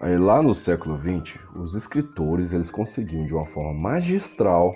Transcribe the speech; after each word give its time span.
Aí 0.00 0.18
lá 0.18 0.42
no 0.42 0.54
século 0.54 0.98
XX, 0.98 1.38
os 1.54 1.74
escritores 1.74 2.52
eles 2.52 2.70
conseguiam 2.70 3.26
de 3.26 3.34
uma 3.34 3.46
forma 3.46 3.72
magistral 3.72 4.74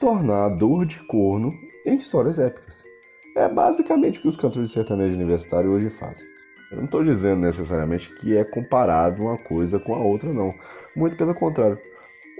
tornar 0.00 0.46
a 0.46 0.48
dor 0.48 0.86
de 0.86 1.00
corno 1.06 1.52
em 1.86 1.96
histórias 1.96 2.38
épicas. 2.38 2.82
É 3.36 3.48
basicamente 3.48 4.18
o 4.18 4.22
que 4.22 4.28
os 4.28 4.36
cantores 4.36 4.68
de 4.68 4.74
sertanejo 4.74 5.14
universitário 5.14 5.70
hoje 5.70 5.90
fazem. 5.90 6.26
Eu 6.70 6.78
não 6.78 6.84
estou 6.86 7.04
dizendo 7.04 7.40
necessariamente 7.40 8.12
que 8.14 8.36
é 8.36 8.44
comparável 8.44 9.26
uma 9.26 9.38
coisa 9.38 9.78
com 9.78 9.94
a 9.94 9.98
outra, 9.98 10.32
não. 10.32 10.54
Muito 10.96 11.16
pelo 11.16 11.34
contrário. 11.34 11.78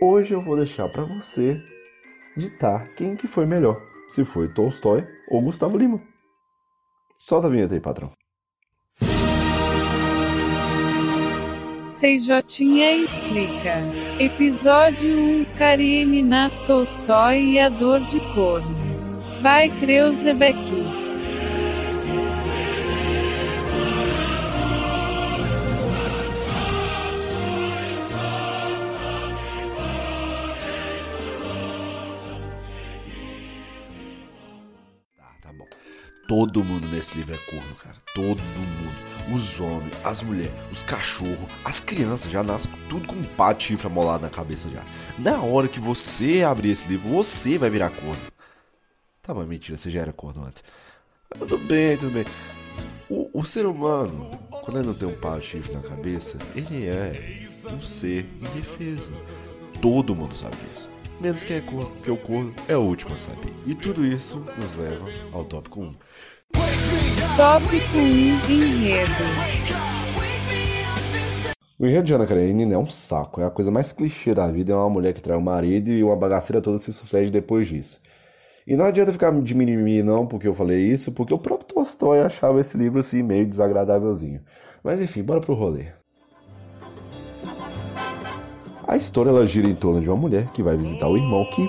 Hoje 0.01 0.35
eu 0.35 0.43
vou 0.43 0.57
deixar 0.57 0.89
para 0.89 1.05
você 1.05 1.61
ditar 2.37 2.89
quem 2.95 3.17
que 3.17 3.29
foi 3.29 3.47
melhor, 3.47 3.81
se 4.09 4.25
foi 4.25 4.49
Tolstói 4.49 5.07
ou 5.29 5.43
Gustavo 5.43 5.77
Lima. 5.77 6.01
Solta 7.17 7.47
a 7.47 7.51
vinheta 7.51 7.75
aí, 7.75 7.81
patrão. 7.81 8.11
CJ 12.05 13.03
explica. 13.03 13.79
Episódio 14.21 15.09
1 15.19 15.47
Karenina 15.57 16.51
Tolstói 16.67 17.53
e 17.53 17.59
a 17.59 17.71
dor 17.71 17.99
de 18.01 18.21
corno. 18.35 18.77
Vai 19.41 19.71
Kreuzebeck. 19.71 20.59
Todo 36.27 36.65
mundo 36.65 36.89
nesse 36.89 37.19
livro 37.19 37.35
é 37.35 37.39
corno, 37.51 37.75
cara. 37.75 37.97
Todo 38.15 38.41
mundo. 38.41 39.15
Os 39.35 39.59
homens, 39.59 39.93
as 40.05 40.23
mulheres, 40.23 40.53
os 40.71 40.83
cachorros, 40.83 41.49
as 41.65 41.81
crianças 41.81 42.31
já 42.31 42.43
nascem 42.43 42.71
tudo 42.91 43.07
com 43.07 43.15
um 43.15 43.25
pá 43.25 43.55
de 43.55 43.75
amolado 43.85 44.23
na 44.23 44.31
cabeça 44.31 44.69
já. 44.69 44.85
Na 45.19 45.41
hora 45.41 45.67
que 45.67 45.81
você 45.81 46.43
abrir 46.43 46.71
esse 46.71 46.87
livro, 46.89 47.09
você 47.09 47.57
vai 47.57 47.71
virar 47.71 47.91
corno. 47.91 48.21
Tá, 49.23 49.33
mas 49.33 49.47
mentira, 49.49 49.79
você 49.79 49.91
já 49.91 50.01
era 50.01 50.13
corno 50.13 50.45
antes. 50.45 50.63
Tudo 51.39 51.57
bem, 51.57 51.97
tudo 51.97 52.13
bem. 52.13 52.27
O, 53.09 53.41
o 53.41 53.45
ser 53.45 53.65
humano, 53.65 54.31
quando 54.63 54.79
ele 54.79 54.89
não 54.89 54.95
tem 54.95 55.09
um 55.09 55.15
pá 55.15 55.39
de 55.39 55.73
na 55.73 55.81
cabeça, 55.81 56.39
ele 56.55 56.87
é 56.87 57.47
um 57.73 57.81
ser 57.81 58.27
indefeso. 58.41 59.13
Todo 59.81 60.15
mundo 60.15 60.35
sabe 60.35 60.57
disso. 60.69 60.94
Menos 61.21 61.45
quem 61.45 61.59
é 61.59 61.61
corno, 61.61 61.87
porque 61.87 62.11
o 62.11 62.17
corno 62.17 62.53
é 62.69 62.77
o 62.77 62.81
último 62.81 63.15
a 63.15 63.17
saber. 63.17 63.53
E 63.67 63.75
tudo 63.75 64.05
isso 64.05 64.45
nos 64.59 64.77
leva 64.77 65.07
ao 65.33 65.45
tópico 65.45 65.81
1. 65.81 65.95
Tópico 67.37 67.97
1 67.97 68.53
Enredo 68.53 69.11
O 71.79 71.87
enredo 71.87 72.03
de 72.05 72.15
Ana 72.15 72.27
Karenina 72.27 72.75
é 72.75 72.79
um 72.79 72.87
saco, 72.87 73.41
é 73.41 73.47
a 73.47 73.51
coisa 73.51 73.71
mais 73.71 73.93
clichê 73.93 74.35
da 74.35 74.51
vida, 74.51 74.73
é 74.73 74.77
uma 74.77 74.91
mulher 74.91 75.15
que 75.15 75.23
trai 75.23 75.37
o 75.37 75.41
marido 75.41 75.89
e 75.91 76.03
uma 76.03 76.17
bagaceira 76.17 76.61
toda 76.61 76.79
se 76.79 76.93
sucede 76.93 77.31
depois 77.31 77.69
disso. 77.69 78.01
E 78.67 78.77
não 78.77 78.85
adianta 78.85 79.13
ficar 79.13 79.31
de 79.41 79.55
mimimi 79.55 80.03
não 80.03 80.27
porque 80.27 80.49
eu 80.49 80.55
falei 80.55 80.85
isso, 80.85 81.13
porque 81.13 81.33
o 81.33 81.39
próprio 81.39 81.69
Tolstói 81.69 82.23
achava 82.23 82.61
esse 82.61 82.77
livro 82.77 82.99
assim 82.99 83.23
meio 83.23 83.47
desagradávelzinho. 83.47 84.41
Mas 84.83 85.01
enfim, 85.01 85.23
bora 85.23 85.41
pro 85.41 85.55
rolê. 85.55 85.93
A 88.87 88.97
história 88.97 89.31
ela 89.31 89.47
gira 89.47 89.67
em 89.67 89.75
torno 89.75 90.01
de 90.01 90.09
uma 90.11 90.17
mulher 90.17 90.49
que 90.53 90.63
vai 90.63 90.77
visitar 90.77 91.09
o 91.09 91.17
irmão 91.17 91.47
que, 91.47 91.67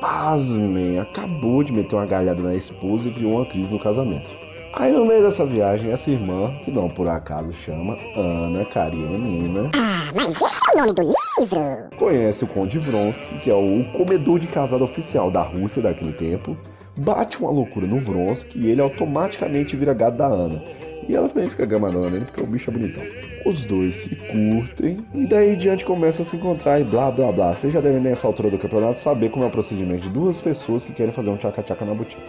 pasmem, 0.00 0.98
acabou 0.98 1.62
de 1.62 1.72
meter 1.72 1.94
uma 1.94 2.06
galhada 2.06 2.42
na 2.42 2.54
esposa 2.54 3.08
e 3.08 3.12
criou 3.12 3.34
uma 3.34 3.44
crise 3.44 3.74
no 3.74 3.78
casamento. 3.78 4.34
Aí 4.72 4.90
no 4.90 5.04
meio 5.04 5.22
dessa 5.22 5.44
viagem, 5.44 5.90
essa 5.90 6.10
irmã, 6.10 6.50
que 6.64 6.70
não 6.70 6.88
por 6.88 7.06
acaso 7.06 7.52
chama 7.52 7.98
Ana 8.16 8.64
Karenina. 8.64 9.70
Ah, 9.74 10.10
mas 10.14 10.30
esse 10.30 10.44
é 10.44 10.74
o 10.74 10.78
nome 10.80 10.92
do 10.94 11.02
livro! 11.02 11.90
Conhece 11.98 12.44
o 12.44 12.48
Conde 12.48 12.78
Vronsky, 12.78 13.38
que 13.40 13.50
é 13.50 13.54
o 13.54 13.84
comedor 13.92 14.38
de 14.38 14.46
casado 14.46 14.82
oficial 14.82 15.30
da 15.30 15.42
Rússia 15.42 15.82
daquele 15.82 16.14
tempo. 16.14 16.56
Bate 16.96 17.38
uma 17.38 17.50
loucura 17.50 17.86
no 17.86 18.00
Vronsky 18.00 18.58
e 18.58 18.70
ele 18.70 18.80
automaticamente 18.80 19.76
vira 19.76 19.92
gado 19.92 20.16
da 20.16 20.26
Ana. 20.26 20.62
E 21.08 21.14
ela 21.14 21.28
também 21.28 21.48
fica 21.50 21.66
gamanando 21.66 22.10
nele 22.10 22.24
porque 22.24 22.42
o 22.42 22.46
bicho 22.46 22.70
é 22.70 22.72
bonitão. 22.72 23.02
Os 23.44 23.64
dois 23.64 23.96
se 23.96 24.14
curtem 24.14 24.98
e 25.14 25.26
daí 25.26 25.54
em 25.54 25.56
diante 25.56 25.84
começam 25.84 26.22
a 26.22 26.26
se 26.26 26.36
encontrar 26.36 26.80
e 26.80 26.84
blá 26.84 27.10
blá 27.10 27.32
blá. 27.32 27.54
Vocês 27.54 27.72
já 27.72 27.80
devem 27.80 28.00
nessa 28.00 28.26
altura 28.26 28.50
do 28.50 28.58
campeonato 28.58 28.98
saber 28.98 29.30
como 29.30 29.44
é 29.44 29.48
o 29.48 29.50
procedimento 29.50 30.02
de 30.02 30.10
duas 30.10 30.40
pessoas 30.40 30.84
que 30.84 30.92
querem 30.92 31.12
fazer 31.12 31.30
um 31.30 31.36
tchaca-tchaca 31.36 31.84
na 31.84 31.94
boutique. 31.94 32.22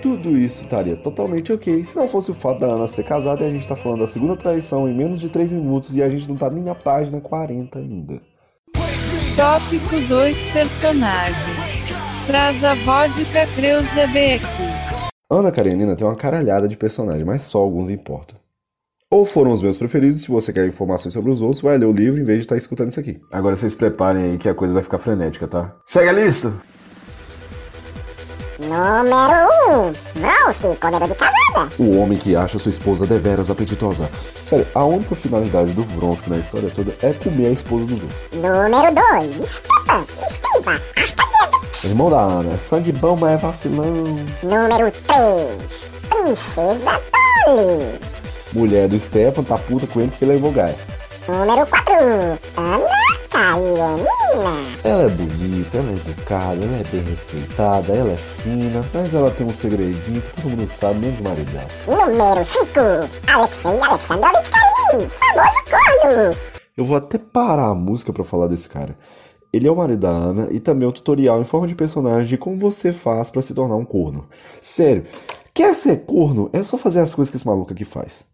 Tudo 0.00 0.36
isso 0.36 0.62
estaria 0.62 0.96
totalmente 0.96 1.52
ok 1.52 1.84
se 1.84 1.96
não 1.96 2.08
fosse 2.08 2.30
o 2.30 2.34
fato 2.34 2.60
da 2.60 2.66
Ana 2.66 2.88
ser 2.88 3.04
casada 3.04 3.44
e 3.44 3.48
a 3.48 3.52
gente 3.52 3.68
tá 3.68 3.76
falando 3.76 4.00
da 4.00 4.06
segunda 4.08 4.36
traição 4.36 4.88
em 4.88 4.94
menos 4.94 5.20
de 5.20 5.28
3 5.28 5.52
minutos 5.52 5.94
e 5.94 6.02
a 6.02 6.08
gente 6.08 6.28
não 6.28 6.36
tá 6.36 6.50
nem 6.50 6.62
na 6.62 6.74
página 6.74 7.20
40 7.20 7.78
ainda. 7.78 8.20
Tópico 9.36 10.00
2 10.08 10.42
Personagens 10.52 11.92
Traz 12.26 12.62
a 12.62 12.74
vodka 12.74 13.46
Kreuzebeck 13.54 14.44
Ana 15.32 15.50
Karenina 15.50 15.96
tem 15.96 16.06
uma 16.06 16.14
caralhada 16.14 16.68
de 16.68 16.76
personagens, 16.76 17.24
mas 17.24 17.40
só 17.40 17.58
alguns 17.58 17.88
importam. 17.88 18.36
Ou 19.10 19.24
foram 19.24 19.50
os 19.50 19.62
meus 19.62 19.78
preferidos, 19.78 20.20
se 20.20 20.28
você 20.28 20.52
quer 20.52 20.66
informações 20.66 21.14
sobre 21.14 21.30
os 21.30 21.40
outros, 21.40 21.62
vai 21.62 21.78
ler 21.78 21.86
o 21.86 21.92
livro 21.92 22.20
em 22.20 22.24
vez 22.24 22.40
de 22.40 22.44
estar 22.44 22.56
escutando 22.58 22.90
isso 22.90 23.00
aqui. 23.00 23.18
Agora 23.32 23.56
vocês 23.56 23.74
preparem 23.74 24.24
aí 24.24 24.38
que 24.38 24.46
a 24.46 24.54
coisa 24.54 24.74
vai 24.74 24.82
ficar 24.82 24.98
frenética, 24.98 25.48
tá? 25.48 25.74
Segue 25.86 26.10
a 26.10 26.12
lista! 26.12 26.52
Número 28.58 29.48
1. 29.70 30.20
Vronsky, 30.20 30.76
comedor 30.78 31.08
de 31.08 31.14
casada. 31.14 31.74
O 31.78 31.96
homem 31.96 32.18
que 32.18 32.36
acha 32.36 32.58
sua 32.58 32.70
esposa 32.70 33.06
deveras 33.06 33.48
apetitosa. 33.50 34.10
Sério, 34.44 34.66
a 34.74 34.84
única 34.84 35.14
finalidade 35.14 35.72
do 35.72 35.82
Vronsky 35.82 36.28
na 36.28 36.36
história 36.36 36.68
toda 36.68 36.94
é 37.02 37.10
comer 37.14 37.46
a 37.46 37.52
esposa 37.52 37.86
dos 37.86 38.02
outros. 38.02 38.34
Número 38.34 38.94
2. 38.94 39.40
Esquiva, 39.40 40.04
esquiva, 40.30 40.82
raspa 40.94 41.41
Irmão 41.84 42.10
da 42.10 42.20
Ana, 42.20 42.54
é 42.54 42.58
sangue 42.58 42.92
bom, 42.92 43.16
mas 43.18 43.32
é 43.32 43.36
vacilão. 43.36 43.92
Número 44.42 44.90
3. 44.90 45.92
Princesa 46.08 47.00
Polly. 47.44 47.98
Mulher 48.52 48.88
do 48.88 49.00
Stefan 49.00 49.42
tá 49.42 49.58
puta 49.58 49.86
com 49.86 50.00
ele 50.00 50.10
porque 50.10 50.24
levou 50.24 50.52
Gaia. 50.52 50.76
Número 51.26 51.66
4. 51.66 51.94
Ana 52.56 53.02
Karenina. 53.30 54.06
Ela 54.84 55.02
é 55.02 55.08
bonita, 55.08 55.78
ela 55.78 55.90
é 55.90 55.94
educada, 55.94 56.64
ela 56.64 56.76
é 56.76 56.84
bem 56.84 57.02
respeitada, 57.02 57.92
ela 57.92 58.12
é 58.12 58.16
fina, 58.16 58.84
mas 58.92 59.14
ela 59.14 59.30
tem 59.30 59.46
um 59.46 59.50
segredinho 59.50 60.20
que 60.20 60.42
todo 60.42 60.50
mundo 60.50 60.68
sabe, 60.68 60.98
menos 60.98 61.18
o 61.20 61.24
marido 61.24 61.50
dela. 61.50 61.68
Número 61.86 62.44
5. 62.44 62.80
Alexei 63.26 63.80
Alexandrovich 63.80 64.50
Karenin. 64.50 65.08
Famoso 65.08 65.58
corno. 65.70 66.36
Eu 66.76 66.86
vou 66.86 66.96
até 66.96 67.18
parar 67.18 67.68
a 67.68 67.74
música 67.74 68.12
pra 68.12 68.24
falar 68.24 68.48
desse 68.48 68.68
cara. 68.68 68.96
Ele 69.52 69.68
é 69.68 69.70
o 69.70 69.76
marido 69.76 70.00
da 70.00 70.10
Ana 70.10 70.48
e 70.50 70.58
também 70.58 70.88
o 70.88 70.92
tutorial 70.92 71.40
em 71.40 71.44
forma 71.44 71.66
de 71.66 71.74
personagem 71.74 72.28
de 72.28 72.38
como 72.38 72.56
você 72.56 72.92
faz 72.92 73.28
pra 73.28 73.42
se 73.42 73.52
tornar 73.52 73.76
um 73.76 73.84
corno. 73.84 74.26
Sério, 74.60 75.04
quer 75.52 75.74
ser 75.74 76.06
corno? 76.06 76.48
É 76.52 76.62
só 76.62 76.78
fazer 76.78 77.00
as 77.00 77.12
coisas 77.12 77.30
que 77.30 77.36
esse 77.36 77.46
maluco 77.46 77.72
aqui 77.72 77.84
faz. 77.84 78.24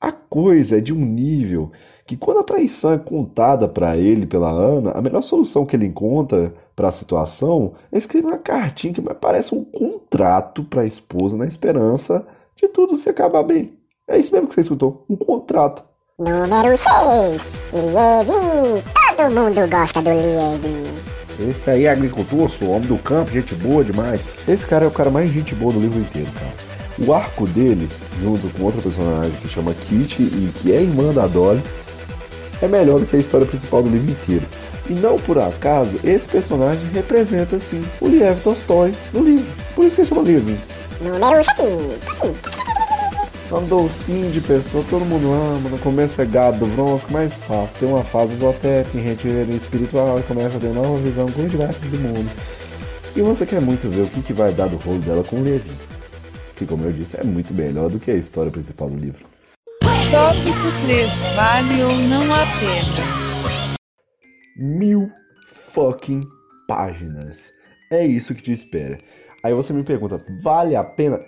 A 0.00 0.12
coisa 0.12 0.78
é 0.78 0.80
de 0.80 0.92
um 0.92 1.04
nível 1.04 1.70
que 2.06 2.16
quando 2.16 2.40
a 2.40 2.44
traição 2.44 2.92
é 2.94 2.98
contada 2.98 3.68
para 3.68 3.96
ele 3.98 4.24
pela 4.24 4.50
Ana, 4.50 4.92
a 4.92 5.02
melhor 5.02 5.22
solução 5.22 5.66
que 5.66 5.76
ele 5.76 5.84
encontra 5.84 6.54
para 6.74 6.88
a 6.88 6.92
situação 6.92 7.74
é 7.92 7.98
escrever 7.98 8.28
uma 8.28 8.38
cartinha 8.38 8.94
que 8.94 9.02
parece 9.02 9.54
um 9.54 9.62
contrato 9.62 10.64
para 10.64 10.82
a 10.82 10.86
esposa 10.86 11.36
na 11.36 11.46
esperança 11.46 12.26
de 12.56 12.68
tudo 12.68 12.96
se 12.96 13.10
acabar 13.10 13.42
bem. 13.42 13.76
É 14.06 14.16
isso 14.18 14.32
mesmo 14.32 14.48
que 14.48 14.54
você 14.54 14.62
escutou, 14.62 15.04
um 15.10 15.16
contrato. 15.16 15.82
Número 16.18 16.78
6. 16.78 17.42
Todo 19.18 19.34
mundo 19.34 19.68
gosta 19.68 20.00
do 20.00 20.10
Liev. 20.10 21.50
Esse 21.50 21.68
aí 21.70 21.86
é 21.86 21.90
agricultor, 21.90 22.48
sou 22.48 22.70
homem 22.70 22.86
do 22.86 22.96
campo, 22.98 23.32
gente 23.32 23.52
boa 23.56 23.82
demais. 23.82 24.24
Esse 24.46 24.64
cara 24.64 24.84
é 24.84 24.88
o 24.88 24.92
cara 24.92 25.10
mais 25.10 25.28
gente 25.28 25.56
boa 25.56 25.72
do 25.72 25.80
livro 25.80 25.98
inteiro, 25.98 26.30
cara. 26.30 26.54
O 27.04 27.12
arco 27.12 27.44
dele, 27.48 27.88
junto 28.22 28.48
com 28.50 28.62
outra 28.62 28.80
personagem 28.80 29.32
que 29.42 29.48
chama 29.48 29.74
Kitty 29.74 30.22
e 30.22 30.52
que 30.54 30.72
é 30.72 30.82
irmã 30.82 31.12
da 31.12 31.26
Dolly, 31.26 31.60
é 32.62 32.68
melhor 32.68 33.00
do 33.00 33.06
que 33.06 33.16
a 33.16 33.18
história 33.18 33.44
principal 33.44 33.82
do 33.82 33.88
livro 33.88 34.08
inteiro. 34.08 34.46
E 34.88 34.92
não 34.92 35.18
por 35.18 35.36
acaso, 35.36 35.98
esse 36.04 36.28
personagem 36.28 36.84
representa, 36.94 37.58
sim, 37.58 37.84
o 38.00 38.06
Liev 38.06 38.40
Tolstói 38.44 38.94
no 39.12 39.24
livro. 39.24 39.52
Por 39.74 39.84
isso 39.84 39.96
que 39.96 40.02
ele 40.02 40.08
chama 40.08 40.22
livro. 40.22 40.56
Número 41.00 41.44
7. 41.44 42.57
É 43.50 43.54
um 43.54 43.66
docinho 43.66 44.30
de 44.30 44.40
pessoa, 44.40 44.84
todo 44.90 45.04
mundo 45.04 45.32
ama, 45.32 45.70
no 45.70 45.78
começo 45.78 46.20
é 46.20 46.26
gado 46.26 46.58
do 46.58 46.66
Vronsky, 46.66 47.12
mas 47.12 47.34
fácil. 47.34 47.78
Tem 47.78 47.88
uma 47.88 48.04
fase 48.04 48.34
esotérica, 48.34 48.98
em 48.98 49.00
retiro 49.00 49.50
espiritual 49.54 50.20
e 50.20 50.22
começa 50.22 50.56
a 50.56 50.60
ter 50.60 50.72
nova 50.72 50.98
visão 50.98 51.30
com 51.30 51.42
os 51.42 51.50
diversos 51.50 51.88
do 51.88 51.98
mundo. 51.98 52.30
E 53.16 53.22
você 53.22 53.46
quer 53.46 53.60
muito 53.60 53.88
ver 53.88 54.02
o 54.02 54.06
que, 54.08 54.22
que 54.22 54.32
vai 54.32 54.52
dar 54.52 54.68
do 54.68 54.76
rolo 54.76 54.98
dela 54.98 55.24
com 55.24 55.36
o 55.36 55.42
Levi 55.42 55.88
que, 56.58 56.66
como 56.66 56.84
eu 56.84 56.92
disse, 56.92 57.16
é 57.18 57.22
muito 57.22 57.54
melhor 57.54 57.88
do 57.88 58.00
que 58.00 58.10
a 58.10 58.16
história 58.16 58.50
principal 58.50 58.90
do 58.90 58.96
livro. 58.96 59.24
Tópico 59.80 60.86
3 60.86 61.08
Vale 61.36 61.82
ou 61.82 61.94
não 62.08 62.34
a 62.34 62.44
pena? 62.58 63.78
Mil 64.56 65.08
fucking 65.46 66.26
páginas. 66.66 67.52
É 67.92 68.04
isso 68.04 68.34
que 68.34 68.42
te 68.42 68.52
espera. 68.52 68.98
Aí 69.44 69.54
você 69.54 69.72
me 69.72 69.84
pergunta, 69.84 70.20
vale 70.42 70.74
a 70.74 70.82
pena? 70.82 71.20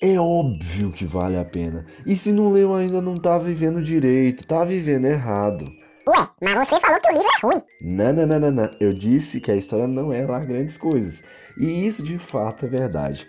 É 0.00 0.18
óbvio 0.20 0.92
que 0.92 1.04
vale 1.04 1.38
a 1.38 1.44
pena. 1.44 1.86
E 2.04 2.16
se 2.16 2.32
não 2.32 2.50
leu 2.50 2.74
ainda 2.74 3.00
não 3.00 3.18
tá 3.18 3.38
vivendo 3.38 3.82
direito, 3.82 4.46
tá 4.46 4.62
vivendo 4.62 5.06
errado. 5.06 5.72
Ué, 6.08 6.28
mas 6.40 6.68
você 6.68 6.78
falou 6.78 7.00
que 7.00 7.08
o 7.08 7.12
livro 7.12 7.28
é 7.28 7.46
ruim. 7.46 7.62
Não, 7.80 8.12
não, 8.12 8.26
não, 8.26 8.38
não, 8.38 8.50
não. 8.50 8.70
Eu 8.78 8.92
disse 8.92 9.40
que 9.40 9.50
a 9.50 9.56
história 9.56 9.88
não 9.88 10.12
é 10.12 10.24
lá 10.26 10.38
grandes 10.40 10.76
coisas. 10.76 11.24
E 11.58 11.86
isso 11.86 12.02
de 12.02 12.18
fato 12.18 12.66
é 12.66 12.68
verdade. 12.68 13.26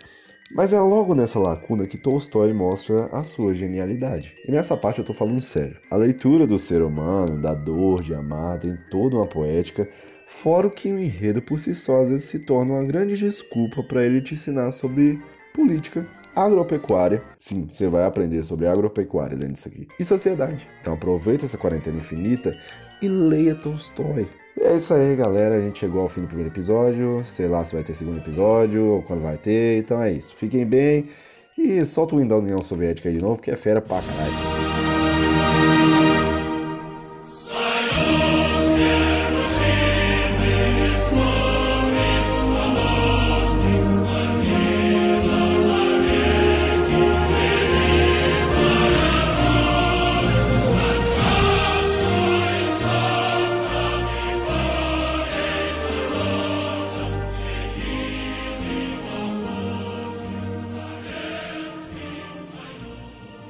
Mas 0.54 0.72
é 0.72 0.80
logo 0.80 1.14
nessa 1.14 1.38
lacuna 1.38 1.86
que 1.86 1.98
Tolstói 1.98 2.52
mostra 2.52 3.06
a 3.12 3.22
sua 3.22 3.54
genialidade. 3.54 4.34
E 4.46 4.52
nessa 4.52 4.76
parte 4.76 4.98
eu 4.98 5.04
tô 5.04 5.12
falando 5.12 5.40
sério. 5.40 5.76
A 5.90 5.96
leitura 5.96 6.46
do 6.46 6.58
ser 6.58 6.82
humano, 6.82 7.40
da 7.40 7.52
dor 7.52 8.02
de 8.02 8.14
amar, 8.14 8.58
tem 8.58 8.78
toda 8.90 9.16
uma 9.16 9.26
poética, 9.26 9.88
fora 10.26 10.66
o 10.66 10.70
que 10.70 10.90
o 10.90 10.98
enredo 10.98 11.42
por 11.42 11.58
si 11.58 11.74
só 11.74 12.02
às 12.02 12.08
vezes 12.08 12.24
se 12.24 12.38
torna 12.40 12.74
uma 12.74 12.84
grande 12.84 13.16
desculpa 13.16 13.82
para 13.82 14.04
ele 14.04 14.22
te 14.22 14.34
ensinar 14.34 14.70
sobre 14.72 15.20
política, 15.52 16.06
agropecuária. 16.44 17.22
Sim, 17.38 17.66
você 17.68 17.88
vai 17.88 18.04
aprender 18.04 18.44
sobre 18.44 18.66
agropecuária 18.66 19.36
dentro 19.36 19.54
disso 19.54 19.68
aqui. 19.68 19.88
E 19.98 20.04
sociedade. 20.04 20.68
Então 20.80 20.94
aproveita 20.94 21.44
essa 21.44 21.58
quarentena 21.58 21.98
infinita 21.98 22.56
e 23.02 23.08
leia 23.08 23.54
Tolstói. 23.54 24.28
É 24.60 24.76
isso 24.76 24.92
aí, 24.92 25.14
galera. 25.16 25.56
A 25.56 25.60
gente 25.60 25.78
chegou 25.78 26.02
ao 26.02 26.08
fim 26.08 26.22
do 26.22 26.26
primeiro 26.26 26.50
episódio. 26.50 27.22
Sei 27.24 27.46
lá 27.46 27.64
se 27.64 27.74
vai 27.74 27.84
ter 27.84 27.94
segundo 27.94 28.18
episódio 28.18 28.84
ou 28.84 29.02
quando 29.02 29.22
vai 29.22 29.36
ter. 29.36 29.78
Então 29.78 30.02
é 30.02 30.12
isso. 30.12 30.34
Fiquem 30.34 30.64
bem. 30.64 31.08
E 31.56 31.84
solta 31.84 32.14
o 32.14 32.18
Windows 32.18 32.40
da 32.40 32.46
União 32.46 32.62
Soviética 32.62 33.10
de 33.10 33.20
novo, 33.20 33.36
porque 33.36 33.50
é 33.50 33.56
fera 33.56 33.80
pra 33.80 34.00
caralho. 34.00 34.57